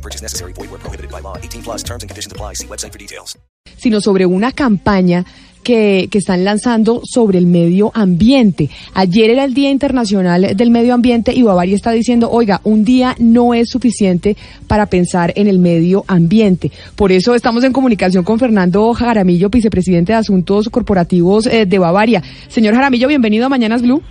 No 0.00 0.02
purchase 0.02 0.22
necessary. 0.22 0.54
Void 0.54 0.70
where 0.70 0.80
prohibited 0.80 1.10
by 1.10 1.20
law. 1.20 1.36
18 1.36 1.62
plus 1.62 1.82
terms 1.82 2.02
and 2.02 2.08
conditions 2.08 2.32
apply. 2.32 2.54
See 2.54 2.66
website 2.66 2.92
for 2.92 2.98
details. 2.98 3.36
sino 3.76 4.00
sobre 4.00 4.26
una 4.26 4.52
campaña 4.52 5.24
que, 5.62 6.08
que 6.10 6.18
están 6.18 6.44
lanzando 6.44 7.02
sobre 7.04 7.38
el 7.38 7.46
medio 7.46 7.90
ambiente. 7.94 8.70
Ayer 8.94 9.30
era 9.30 9.44
el 9.44 9.54
Día 9.54 9.70
Internacional 9.70 10.56
del 10.56 10.70
Medio 10.70 10.94
Ambiente 10.94 11.34
y 11.34 11.42
Bavaria 11.42 11.76
está 11.76 11.92
diciendo, 11.92 12.30
oiga, 12.30 12.60
un 12.64 12.84
día 12.84 13.14
no 13.18 13.52
es 13.54 13.68
suficiente 13.68 14.36
para 14.66 14.86
pensar 14.86 15.32
en 15.36 15.46
el 15.46 15.58
medio 15.58 16.04
ambiente. 16.08 16.72
Por 16.96 17.12
eso 17.12 17.34
estamos 17.34 17.64
en 17.64 17.72
comunicación 17.72 18.24
con 18.24 18.38
Fernando 18.38 18.92
Jaramillo, 18.94 19.50
vicepresidente 19.50 20.12
de 20.12 20.18
Asuntos 20.18 20.68
Corporativos 20.70 21.46
eh, 21.46 21.66
de 21.66 21.78
Bavaria. 21.78 22.22
Señor 22.48 22.74
Jaramillo, 22.74 23.08
bienvenido 23.08 23.46
a 23.46 23.48
Mañanas 23.50 23.82
Blue. 23.82 24.02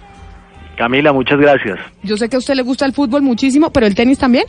Camila, 0.77 1.11
muchas 1.11 1.39
gracias. 1.39 1.77
Yo 2.03 2.15
sé 2.15 2.29
que 2.29 2.35
a 2.37 2.39
usted 2.39 2.55
le 2.55 2.61
gusta 2.61 2.85
el 2.85 2.93
fútbol 2.93 3.21
muchísimo, 3.21 3.71
pero 3.71 3.85
el 3.85 3.95
tenis 3.95 4.17
también. 4.17 4.45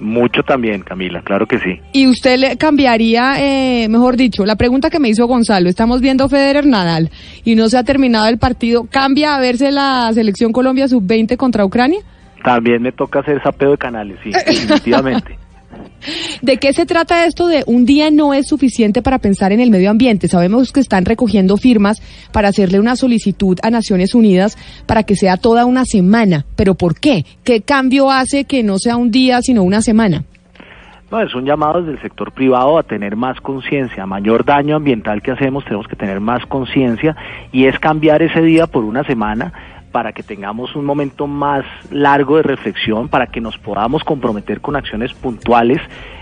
Mucho 0.00 0.42
también, 0.42 0.80
Camila, 0.80 1.20
claro 1.22 1.46
que 1.46 1.58
sí. 1.58 1.78
Y 1.92 2.06
usted 2.06 2.38
le 2.38 2.56
cambiaría, 2.56 3.34
eh, 3.38 3.88
mejor 3.88 4.16
dicho, 4.16 4.46
la 4.46 4.56
pregunta 4.56 4.88
que 4.88 4.98
me 4.98 5.10
hizo 5.10 5.26
Gonzalo, 5.26 5.68
estamos 5.68 6.00
viendo 6.00 6.28
Federer 6.28 6.66
Nadal 6.66 7.10
y 7.44 7.54
no 7.54 7.68
se 7.68 7.76
ha 7.76 7.84
terminado 7.84 8.26
el 8.28 8.38
partido, 8.38 8.86
¿cambia 8.90 9.36
a 9.36 9.40
verse 9.40 9.70
la 9.70 10.10
selección 10.14 10.52
Colombia 10.52 10.88
sub-20 10.88 11.36
contra 11.36 11.66
Ucrania? 11.66 12.00
También 12.42 12.80
me 12.80 12.92
toca 12.92 13.20
hacer 13.20 13.42
sapeo 13.42 13.72
de 13.72 13.78
canales, 13.78 14.18
sí, 14.22 14.30
definitivamente. 14.46 15.38
¿De 16.42 16.56
qué 16.56 16.72
se 16.72 16.86
trata 16.86 17.26
esto 17.26 17.46
de 17.46 17.62
un 17.66 17.84
día 17.84 18.10
no 18.10 18.32
es 18.32 18.48
suficiente 18.48 19.02
para 19.02 19.18
pensar 19.18 19.52
en 19.52 19.60
el 19.60 19.70
medio 19.70 19.90
ambiente? 19.90 20.28
Sabemos 20.28 20.72
que 20.72 20.80
están 20.80 21.04
recogiendo 21.04 21.56
firmas 21.56 22.00
para 22.32 22.48
hacerle 22.48 22.80
una 22.80 22.96
solicitud 22.96 23.58
a 23.62 23.70
Naciones 23.70 24.14
Unidas 24.14 24.56
para 24.86 25.02
que 25.02 25.16
sea 25.16 25.36
toda 25.36 25.66
una 25.66 25.84
semana, 25.84 26.46
pero 26.56 26.74
¿por 26.74 26.98
qué? 26.98 27.24
¿Qué 27.44 27.60
cambio 27.60 28.10
hace 28.10 28.44
que 28.44 28.62
no 28.62 28.78
sea 28.78 28.96
un 28.96 29.10
día 29.10 29.42
sino 29.42 29.62
una 29.62 29.82
semana? 29.82 30.24
No, 31.10 31.20
es 31.20 31.34
un 31.34 31.44
llamado 31.44 31.80
desde 31.80 31.94
el 31.94 32.02
sector 32.02 32.30
privado 32.32 32.78
a 32.78 32.84
tener 32.84 33.16
más 33.16 33.40
conciencia, 33.40 34.06
mayor 34.06 34.44
daño 34.44 34.76
ambiental 34.76 35.20
que 35.22 35.32
hacemos, 35.32 35.64
tenemos 35.64 35.88
que 35.88 35.96
tener 35.96 36.20
más 36.20 36.46
conciencia 36.46 37.16
y 37.50 37.66
es 37.66 37.76
cambiar 37.80 38.22
ese 38.22 38.40
día 38.40 38.68
por 38.68 38.84
una 38.84 39.02
semana 39.02 39.52
para 39.92 40.12
que 40.12 40.22
tengamos 40.22 40.76
un 40.76 40.84
momento 40.84 41.26
más 41.26 41.64
largo 41.90 42.36
de 42.36 42.42
reflexión, 42.42 43.08
para 43.08 43.26
que 43.26 43.40
nos 43.40 43.58
podamos 43.58 44.04
comprometer 44.04 44.60
con 44.60 44.76
acciones 44.76 45.12
puntuales, 45.14 45.80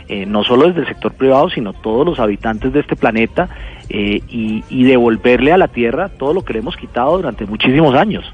eh, 0.08 0.24
no 0.26 0.42
solo 0.42 0.68
desde 0.68 0.80
el 0.80 0.88
sector 0.88 1.12
privado, 1.12 1.50
sino 1.50 1.72
todos 1.72 2.06
los 2.06 2.18
habitantes 2.18 2.72
de 2.72 2.80
este 2.80 2.96
planeta, 2.96 3.48
eh, 3.88 4.22
y, 4.28 4.64
y 4.68 4.84
devolverle 4.84 5.52
a 5.52 5.58
la 5.58 5.68
Tierra 5.68 6.08
todo 6.08 6.34
lo 6.34 6.44
que 6.44 6.54
le 6.54 6.58
hemos 6.60 6.76
quitado 6.76 7.16
durante 7.16 7.46
muchísimos 7.46 7.94
años. 7.94 8.24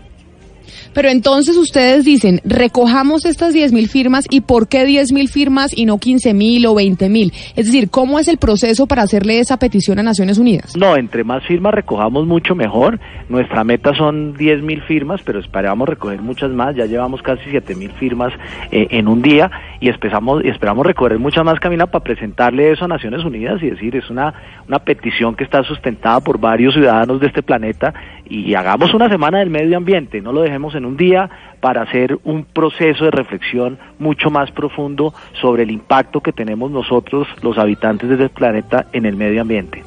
Pero 0.93 1.09
entonces 1.09 1.57
ustedes 1.57 2.05
dicen, 2.05 2.41
recojamos 2.45 3.25
estas 3.25 3.53
10 3.53 3.73
mil 3.73 3.89
firmas 3.89 4.27
y 4.31 4.43
¿por 4.43 4.69
qué 4.69 4.85
10 4.85 5.13
mil 5.13 5.29
firmas 5.29 5.77
y 5.77 5.87
no 5.87 5.99
15 5.99 6.35
mil 6.35 6.67
o 6.67 6.75
20 6.75 7.09
mil? 7.09 7.33
Es 7.57 7.67
decir, 7.67 7.91
¿cómo 7.91 8.19
es 8.19 8.29
el 8.29 8.39
proceso 8.39 8.87
para 8.87 9.03
hacerle 9.03 9.41
esa 9.41 9.59
petición 9.59 9.99
a 9.99 10.03
Naciones 10.03 10.39
Unidas? 10.39 10.77
No, 10.77 10.97
entre 10.97 11.25
más 11.25 11.45
firmas 11.45 11.75
recojamos 11.75 12.27
mucho 12.27 12.55
mejor. 12.55 13.01
Nuestra 13.29 13.65
meta 13.65 13.95
son 13.95 14.37
10 14.37 14.63
mil 14.63 14.83
firmas, 14.83 15.21
pero 15.25 15.41
esperamos 15.41 15.89
recoger 15.89 16.21
muchas 16.21 16.51
más. 16.51 16.77
Ya 16.77 16.87
llevamos 16.87 17.23
casi 17.23 17.43
7 17.51 17.75
mil 17.75 17.91
firmas 17.93 18.33
eh, 18.71 18.89
en 18.91 19.09
un 19.09 19.23
día 19.23 19.51
y 19.81 19.89
esperamos, 19.89 20.45
esperamos 20.45 20.87
recoger 20.87 21.19
muchas 21.19 21.45
más, 21.45 21.61
Camina, 21.61 21.87
para 21.87 22.05
presentarle 22.05 22.73
eso 22.73 22.85
a 22.85 22.89
Naciones 22.89 23.25
Unidas 23.25 23.63
y 23.63 23.71
decir, 23.71 23.97
es 23.97 24.11
una, 24.11 24.35
una 24.69 24.79
petición 24.79 25.35
que 25.35 25.45
está 25.45 25.63
sustentada 25.63 26.21
por 26.21 26.39
varios 26.39 26.75
ciudadanos 26.75 27.21
de 27.21 27.27
este 27.27 27.43
planeta 27.43 27.93
y 28.27 28.55
hagamos 28.55 28.95
una 28.95 29.09
semana 29.09 29.39
del 29.39 29.51
medio 29.51 29.77
ambiente, 29.77 30.21
no 30.21 30.33
lo 30.33 30.43
dejemos 30.43 30.75
en 30.75 30.85
un 30.85 30.97
día 30.97 31.29
para 31.61 31.83
hacer 31.83 32.19
un 32.25 32.45
proceso 32.45 33.05
de 33.05 33.11
reflexión 33.11 33.79
mucho 33.99 34.31
más 34.31 34.51
profundo 34.51 35.15
sobre 35.41 35.63
el 35.65 35.71
impacto 35.71 36.21
que 36.21 36.33
tenemos 36.33 36.71
nosotros, 36.71 37.29
los 37.43 37.59
habitantes 37.59 38.09
de 38.09 38.15
este 38.15 38.29
planeta, 38.29 38.87
en 38.93 39.07
el 39.07 39.17
medio 39.17 39.43
ambiente. 39.43 39.83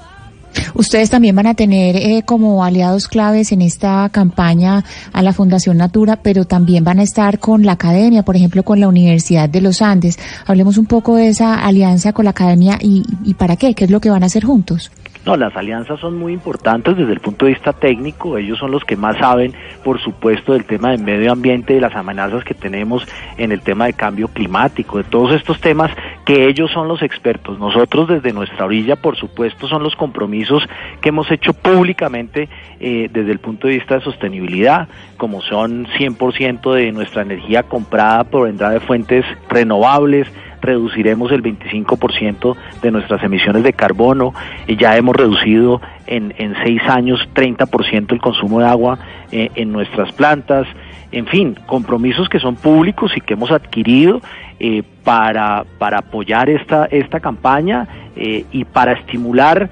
Ustedes 0.74 1.10
también 1.10 1.36
van 1.36 1.48
a 1.48 1.54
tener 1.54 1.96
eh, 1.96 2.24
como 2.26 2.64
aliados 2.64 3.08
claves 3.08 3.52
en 3.52 3.62
esta 3.62 4.10
campaña 4.10 4.84
a 5.14 5.22
la 5.22 5.34
Fundación 5.34 5.78
Natura, 5.78 6.18
pero 6.18 6.46
también 6.46 6.84
van 6.84 7.00
a 7.00 7.04
estar 7.04 7.40
con 7.40 7.66
la 7.66 7.74
academia, 7.74 8.24
por 8.24 8.36
ejemplo, 8.36 8.64
con 8.64 8.80
la 8.80 8.88
Universidad 8.88 9.50
de 9.50 9.62
los 9.62 9.82
Andes. 9.82 10.18
Hablemos 10.46 10.78
un 10.78 10.86
poco 10.86 11.16
de 11.16 11.28
esa 11.28 11.56
alianza 11.56 12.14
con 12.14 12.26
la 12.26 12.32
academia 12.32 12.78
y, 12.82 13.04
y 13.24 13.34
para 13.36 13.56
qué, 13.56 13.74
qué 13.74 13.86
es 13.86 13.92
lo 13.92 14.00
que 14.00 14.10
van 14.10 14.24
a 14.24 14.28
hacer 14.28 14.46
juntos. 14.46 14.92
No, 15.28 15.36
las 15.36 15.58
alianzas 15.58 16.00
son 16.00 16.18
muy 16.18 16.32
importantes 16.32 16.96
desde 16.96 17.12
el 17.12 17.20
punto 17.20 17.46
de 17.46 17.52
vista 17.52 17.74
técnico. 17.74 18.38
Ellos 18.38 18.58
son 18.58 18.72
los 18.72 18.86
que 18.86 18.96
más 18.96 19.18
saben, 19.18 19.54
por 19.84 20.00
supuesto, 20.00 20.54
del 20.54 20.64
tema 20.64 20.92
del 20.92 21.04
medio 21.04 21.34
ambiente, 21.34 21.74
de 21.74 21.82
las 21.82 21.98
amenazas 21.98 22.46
que 22.46 22.54
tenemos 22.54 23.06
en 23.38 23.52
el 23.52 23.60
tema 23.60 23.88
de 23.88 23.94
cambio 23.94 24.30
climático, 24.30 25.00
de 25.00 25.04
todos 25.04 25.34
estos 25.34 25.60
temas 25.60 25.92
que 26.24 26.48
ellos 26.48 26.72
son 26.72 26.88
los 26.88 27.02
expertos. 27.02 27.60
Nosotros 27.60 28.08
desde 28.08 28.32
nuestra 28.32 28.66
orilla, 28.66 28.96
por 28.96 29.18
supuesto, 29.18 29.68
son 29.68 29.84
los 29.84 29.98
compromisos 29.98 30.64
que 31.02 31.10
hemos 31.10 31.30
hecho 31.30 31.52
públicamente 31.52 32.48
eh, 32.80 33.10
desde 33.12 33.34
el 33.34 33.40
punto 33.40 33.68
de 33.68 33.74
vista 33.74 33.96
de 33.96 34.02
sostenibilidad, 34.06 34.88
como 35.18 35.42
son 35.42 35.88
100% 35.88 36.74
de 36.74 36.94
nuestra 36.94 37.24
energía 37.24 37.64
comprada 37.64 38.24
por 38.24 38.46
vendrá 38.48 38.70
de 38.70 38.80
fuentes 38.80 39.26
renovables, 39.50 40.32
reduciremos 40.62 41.32
el 41.32 41.44
25% 41.44 42.56
de 42.82 42.92
nuestras 42.92 43.24
emisiones 43.24 43.64
de 43.64 43.74
carbono 43.74 44.34
y 44.68 44.76
ya 44.76 44.98
hemos 44.98 45.16
reducido 45.16 45.82
en, 46.06 46.34
en 46.38 46.56
seis 46.64 46.82
años 46.88 47.20
30% 47.34 48.12
el 48.12 48.22
consumo 48.22 48.60
de 48.60 48.68
agua 48.68 49.00
eh, 49.32 49.50
en 49.56 49.72
nuestras 49.72 50.12
plantas. 50.14 50.68
En 51.12 51.26
fin, 51.28 51.58
compromisos 51.66 52.28
que 52.30 52.40
son 52.40 52.56
públicos 52.56 53.12
y 53.16 53.22
que 53.22 53.34
hemos 53.34 53.52
adquirido 53.52 54.22
eh, 54.60 54.84
para, 55.04 55.66
para 55.78 56.00
apoyar 56.00 56.50
esta, 56.50 56.86
esta 56.86 57.20
campaña 57.20 57.88
eh, 58.16 58.46
y 58.52 58.66
para 58.66 58.94
estimular 58.94 59.70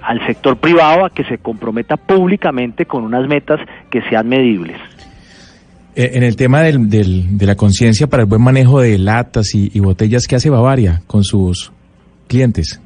al 0.00 0.26
sector 0.26 0.56
privado 0.56 1.04
a 1.04 1.10
que 1.10 1.24
se 1.24 1.36
comprometa 1.36 1.98
públicamente 1.98 2.86
con 2.86 3.04
unas 3.04 3.28
metas 3.28 3.60
que 3.90 4.00
sean 4.08 4.26
medibles. 4.26 4.78
Eh, 5.98 6.10
En 6.14 6.22
el 6.22 6.36
tema 6.36 6.62
del, 6.62 6.88
del- 6.88 7.36
de 7.36 7.44
la 7.44 7.56
conciencia 7.56 8.06
para 8.06 8.22
el 8.22 8.28
buen 8.28 8.40
manejo 8.40 8.80
de 8.80 8.96
latas 8.98 9.52
y, 9.54 9.80
botellas, 9.80 10.26
¿qué 10.28 10.36
hace 10.36 10.48
Bavaria 10.48 11.02
con 11.08 11.24
sus 11.24 11.72
clientes? 12.28 12.80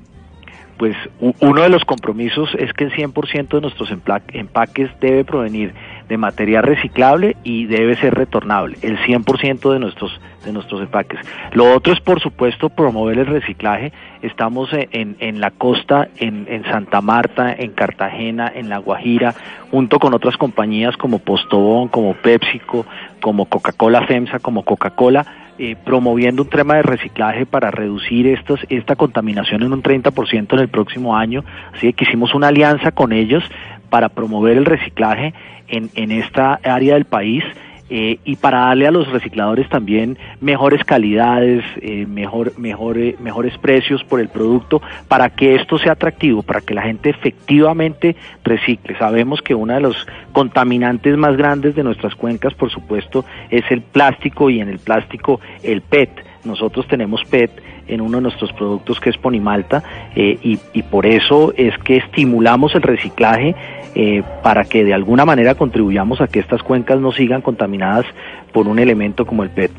pues 0.78 0.96
uno 1.40 1.62
de 1.62 1.68
los 1.68 1.84
compromisos 1.84 2.48
es 2.58 2.72
que 2.72 2.82
el 2.84 2.90
100% 2.90 3.48
de 3.56 3.60
nuestros 3.60 3.88
empaques 4.32 4.90
debe 5.00 5.24
provenir 5.24 5.72
de 6.08 6.16
material 6.16 6.64
reciclable 6.64 7.36
y 7.44 7.66
debe 7.66 7.94
ser 8.00 8.14
retornable, 8.14 8.78
el 8.82 8.96
100% 8.98 9.72
de 9.74 9.78
nuestros 9.78 10.10
de 10.44 10.52
nuestros 10.52 10.80
empaques. 10.82 11.20
Lo 11.52 11.74
otro 11.74 11.92
es, 11.92 12.00
por 12.00 12.20
supuesto, 12.20 12.68
promover 12.68 13.18
el 13.18 13.26
reciclaje. 13.26 13.92
Estamos 14.22 14.72
en, 14.72 14.88
en- 14.92 15.16
en 15.20 15.40
la 15.40 15.50
costa, 15.50 16.08
en, 16.18 16.46
en 16.48 16.64
Santa 16.64 17.00
Marta, 17.00 17.52
en 17.52 17.72
Cartagena, 17.72 18.50
en 18.54 18.68
La 18.68 18.78
Guajira, 18.78 19.34
junto 19.70 19.98
con 19.98 20.14
otras 20.14 20.36
compañías 20.36 20.96
como 20.96 21.18
Postobón, 21.18 21.88
como 21.88 22.14
PepsiCo, 22.14 22.86
como 23.20 23.46
Coca-Cola 23.46 24.06
FEMSA, 24.06 24.38
como 24.38 24.64
Coca-Cola, 24.64 25.26
eh, 25.58 25.76
promoviendo 25.84 26.42
un 26.42 26.48
tema 26.48 26.74
de 26.76 26.82
reciclaje 26.82 27.46
para 27.46 27.70
reducir 27.70 28.26
estos, 28.26 28.60
esta 28.68 28.96
contaminación 28.96 29.62
en 29.62 29.72
un 29.72 29.82
30% 29.82 30.54
en 30.54 30.58
el 30.58 30.68
próximo 30.68 31.16
año. 31.16 31.44
Así 31.74 31.92
que 31.92 32.04
hicimos 32.04 32.34
una 32.34 32.48
alianza 32.48 32.90
con 32.92 33.12
ellos 33.12 33.44
para 33.90 34.08
promover 34.08 34.56
el 34.56 34.64
reciclaje 34.64 35.34
en, 35.68 35.90
en 35.94 36.10
esta 36.10 36.58
área 36.64 36.94
del 36.94 37.04
país 37.04 37.44
eh, 37.94 38.20
y 38.24 38.36
para 38.36 38.60
darle 38.60 38.86
a 38.86 38.90
los 38.90 39.06
recicladores 39.12 39.68
también 39.68 40.16
mejores 40.40 40.82
calidades, 40.82 41.62
eh, 41.82 42.06
mejor, 42.06 42.58
mejor, 42.58 42.96
eh, 42.96 43.16
mejores 43.20 43.58
precios 43.58 44.02
por 44.02 44.18
el 44.18 44.30
producto, 44.30 44.80
para 45.08 45.28
que 45.28 45.56
esto 45.56 45.76
sea 45.76 45.92
atractivo, 45.92 46.42
para 46.42 46.62
que 46.62 46.72
la 46.72 46.80
gente 46.80 47.10
efectivamente 47.10 48.16
recicle. 48.44 48.96
Sabemos 48.96 49.42
que 49.42 49.54
uno 49.54 49.74
de 49.74 49.80
los 49.80 50.06
contaminantes 50.32 51.18
más 51.18 51.36
grandes 51.36 51.74
de 51.74 51.84
nuestras 51.84 52.14
cuencas, 52.14 52.54
por 52.54 52.70
supuesto, 52.70 53.26
es 53.50 53.64
el 53.70 53.82
plástico 53.82 54.48
y 54.48 54.60
en 54.60 54.70
el 54.70 54.78
plástico 54.78 55.42
el 55.62 55.82
PET. 55.82 56.24
Nosotros 56.46 56.88
tenemos 56.88 57.22
PET 57.26 57.50
en 57.88 58.00
uno 58.00 58.18
de 58.18 58.22
nuestros 58.22 58.52
productos 58.52 59.00
que 59.00 59.10
es 59.10 59.16
Ponimalta 59.16 59.82
eh, 60.14 60.38
y, 60.42 60.82
por 60.82 61.06
eso 61.06 61.52
es 61.56 61.72
que 61.84 61.96
estimulamos 61.96 62.74
el 62.74 62.82
reciclaje 62.82 63.54
eh, 63.94 64.22
para 64.42 64.64
que 64.64 64.84
de 64.84 64.94
alguna 64.94 65.24
manera 65.24 65.54
contribuyamos 65.54 66.20
a 66.20 66.26
que 66.26 66.40
estas 66.40 66.62
cuencas 66.62 67.00
no 67.00 67.12
sigan 67.12 67.42
contaminadas 67.42 68.06
por 68.52 68.68
un 68.68 68.78
elemento 68.78 69.26
como 69.26 69.42
el 69.42 69.50
PET. 69.50 69.70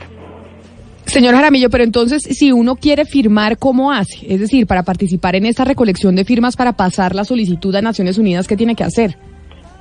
Señor 1.05 1.35
Jaramillo, 1.35 1.69
pero 1.69 1.83
entonces, 1.83 2.23
si 2.23 2.51
uno 2.51 2.75
quiere 2.75 3.05
firmar, 3.05 3.57
¿cómo 3.57 3.91
hace? 3.91 4.25
Es 4.27 4.39
decir, 4.39 4.65
para 4.65 4.83
participar 4.83 5.35
en 5.35 5.45
esta 5.45 5.65
recolección 5.65 6.15
de 6.15 6.25
firmas 6.25 6.55
para 6.55 6.73
pasar 6.73 7.13
la 7.13 7.25
solicitud 7.25 7.75
a 7.75 7.81
Naciones 7.81 8.17
Unidas, 8.17 8.47
¿qué 8.47 8.55
tiene 8.55 8.75
que 8.75 8.83
hacer? 8.83 9.17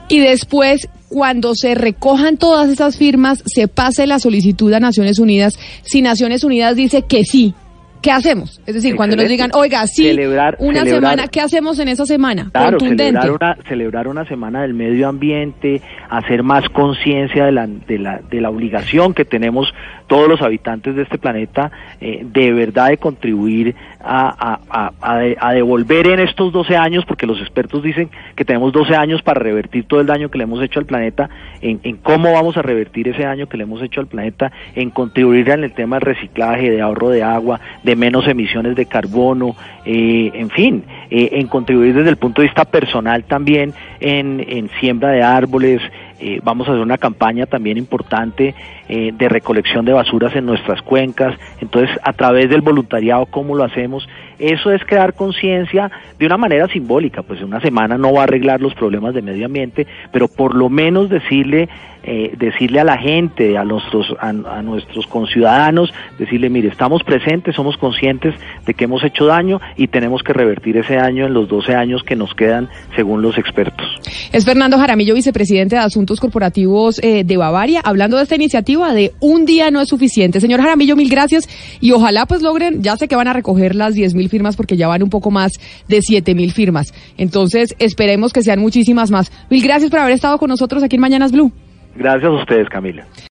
Y 0.08 0.18
después, 0.18 0.88
cuando 1.08 1.54
se 1.54 1.74
recojan 1.74 2.36
todas 2.36 2.68
esas 2.68 2.96
firmas, 2.96 3.42
se 3.46 3.68
pase 3.68 4.06
la 4.06 4.18
solicitud 4.18 4.72
a 4.72 4.80
Naciones 4.80 5.18
Unidas. 5.18 5.58
Si 5.82 6.02
Naciones 6.02 6.44
Unidas 6.44 6.76
dice 6.76 7.02
que 7.02 7.24
sí, 7.24 7.54
¿qué 8.02 8.10
hacemos? 8.10 8.60
Es 8.66 8.75
decir, 8.75 8.94
cuando 8.96 9.16
nos 9.16 9.28
digan, 9.28 9.50
oiga, 9.54 9.87
sí, 9.87 10.04
Celebrar- 10.04 10.56
una 10.58 10.81
celebrar- 10.82 11.12
semana, 11.12 11.28
¿qué 11.28 11.40
hacemos 11.40 11.78
en 11.78 11.88
esa 11.88 12.04
semana? 12.04 12.49
Claro, 12.52 12.78
Contundente. 12.78 13.20
celebrar 13.20 13.31
una, 13.56 13.56
celebrar 13.69 14.08
una 14.08 14.25
semana 14.26 14.62
del 14.62 14.75
medio 14.75 15.08
ambiente, 15.08 15.81
hacer 16.10 16.43
más 16.43 16.69
conciencia 16.70 17.46
de 17.46 17.52
la, 17.52 17.66
de, 17.66 17.99
la, 17.99 18.20
de 18.31 18.40
la 18.40 18.50
obligación 18.50 19.14
que 19.14 19.25
tenemos 19.25 19.72
todos 20.08 20.28
los 20.28 20.43
habitantes 20.43 20.94
de 20.94 21.02
este 21.02 21.16
planeta, 21.16 21.70
eh, 22.00 22.20
de 22.22 22.52
verdad 22.52 22.88
de 22.88 22.99
contribuir 22.99 23.75
a, 24.05 24.28
a, 24.28 24.60
a- 24.69 24.93
a 25.00 25.19
de- 25.19 25.37
a 25.40 25.52
devolver 25.55 26.08
en 26.08 26.20
estos 26.20 26.52
12 26.52 26.76
años, 26.76 27.05
porque 27.06 27.26
los 27.26 27.40
expertos 27.40 27.82
dicen 27.82 28.10
que 28.37 28.44
tenemos 28.44 28.72
12 28.72 28.94
años 28.94 29.22
para 29.22 29.40
revertir 29.40 29.84
todo 29.87 30.00
el 30.00 30.06
daño 30.06 30.28
que 30.28 30.38
le 30.38 30.44
hemos 30.44 30.62
hecho 30.62 30.81
al 30.81 30.87
planeta, 30.87 31.31
en, 31.60 31.81
en 31.84 31.96
cómo 31.98 32.32
vamos 32.32 32.56
a 32.56 32.62
revertir 32.62 33.08
ese 33.08 33.22
daño 33.22 33.48
que 33.48 33.56
le 33.56 33.62
hemos 33.62 33.81
hecho 33.82 34.00
al 34.00 34.06
planeta, 34.08 34.50
en 34.75 34.90
contribuir 34.90 35.48
en 35.48 35.64
el 35.64 35.72
tema 35.72 35.96
del 35.96 36.02
reciclaje, 36.14 36.70
de 36.70 36.81
ahorro 36.82 37.08
de 37.08 37.22
agua, 37.22 37.60
de 37.84 37.91
menos 37.96 38.26
emisiones 38.26 38.76
de 38.76 38.86
carbono, 38.86 39.54
eh, 39.84 40.30
en 40.34 40.50
fin, 40.50 40.84
eh, 41.10 41.30
en 41.32 41.46
contribuir 41.48 41.94
desde 41.94 42.10
el 42.10 42.16
punto 42.16 42.42
de 42.42 42.48
vista 42.48 42.64
personal 42.64 43.24
también 43.24 43.72
en, 44.00 44.44
en 44.48 44.68
siembra 44.80 45.10
de 45.10 45.22
árboles. 45.22 45.80
eh, 46.22 46.40
vamos 46.42 46.68
a 46.68 46.70
hacer 46.70 46.82
una 46.82 46.98
campaña 46.98 47.46
también 47.46 47.76
importante 47.76 48.54
eh, 48.88 49.12
de 49.12 49.28
recolección 49.28 49.84
de 49.84 49.92
basuras 49.92 50.34
en 50.36 50.46
nuestras 50.46 50.80
cuencas. 50.82 51.36
Entonces, 51.60 51.90
a 52.02 52.12
través 52.12 52.48
del 52.48 52.60
voluntariado, 52.60 53.26
¿cómo 53.26 53.56
lo 53.56 53.64
hacemos? 53.64 54.08
Eso 54.38 54.70
es 54.70 54.84
crear 54.84 55.14
conciencia 55.14 55.90
de 56.18 56.26
una 56.26 56.36
manera 56.36 56.68
simbólica. 56.68 57.22
Pues 57.22 57.42
una 57.42 57.60
semana 57.60 57.98
no 57.98 58.12
va 58.12 58.20
a 58.20 58.24
arreglar 58.24 58.60
los 58.60 58.74
problemas 58.74 59.14
de 59.14 59.22
medio 59.22 59.46
ambiente, 59.46 59.86
pero 60.12 60.28
por 60.28 60.54
lo 60.54 60.68
menos 60.68 61.10
decirle 61.10 61.68
eh, 62.04 62.34
decirle 62.37 62.81
a 62.81 62.84
la 62.84 62.99
gente, 62.99 63.56
a 63.56 63.64
nuestros, 63.64 64.14
a, 64.19 64.32
nuestros 64.32 65.06
conciudadanos, 65.06 65.93
decirle, 66.19 66.50
mire, 66.50 66.69
estamos 66.69 67.02
presentes, 67.04 67.54
somos 67.54 67.76
conscientes 67.76 68.34
de 68.66 68.75
que 68.75 68.84
hemos 68.84 69.04
hecho 69.04 69.26
daño 69.26 69.60
y 69.76 69.87
tenemos 69.87 70.22
que 70.22 70.32
revertir 70.32 70.76
ese 70.76 70.96
daño 70.96 71.26
en 71.26 71.32
los 71.32 71.49
12 71.49 71.75
años 71.75 72.02
que 72.02 72.16
nos 72.16 72.34
quedan 72.34 72.69
según 72.96 73.22
los 73.22 73.38
expertos. 73.38 73.87
Es 74.32 74.44
Fernando 74.44 74.78
Jaramillo, 74.78 75.14
vicepresidente 75.14 75.76
de 75.76 75.82
Asuntos 75.82 76.19
Corporativos 76.19 76.99
eh, 77.02 77.22
de 77.25 77.37
Bavaria, 77.37 77.81
hablando 77.84 78.16
de 78.16 78.25
esta 78.25 78.34
iniciativa 78.34 78.93
de 78.93 79.12
un 79.20 79.44
día 79.44 79.70
no 79.70 79.81
es 79.81 79.88
suficiente. 79.88 80.40
Señor 80.40 80.60
Jaramillo, 80.60 80.96
mil 80.96 81.08
gracias 81.08 81.48
y 81.81 81.93
ojalá 81.93 82.26
pues 82.26 82.43
logren, 82.43 82.82
ya 82.82 82.96
sé 82.96 83.08
que 83.08 83.16
van 83.16 83.28
a 83.28 83.32
recoger 83.32 83.75
las 83.75 83.94
10 83.94 84.14
mil 84.14 84.28
firmas 84.28 84.56
porque 84.56 84.76
ya 84.76 84.88
van 84.88 85.02
un 85.02 85.10
poco 85.10 85.31
más 85.31 85.52
de 85.88 86.02
7 86.02 86.34
mil 86.34 86.52
firmas. 86.52 86.93
Entonces 87.16 87.75
esperemos 87.78 88.32
que 88.32 88.43
sean 88.43 88.58
muchísimas 88.58 89.10
más. 89.10 89.31
Mil 89.50 89.62
gracias 89.62 89.90
por 89.90 90.00
haber 90.00 90.14
estado 90.14 90.38
con 90.38 90.48
nosotros 90.48 90.82
aquí 90.82 90.96
en 90.96 91.02
Mañanas 91.02 91.32
Blue. 91.32 91.52
Gracias 91.94 92.24
a 92.24 92.30
ustedes, 92.30 92.68
Camila. 92.68 93.06